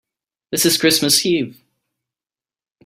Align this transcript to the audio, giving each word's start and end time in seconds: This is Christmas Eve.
This 0.49 0.65
is 0.65 0.79
Christmas 0.79 1.23
Eve. 1.27 1.61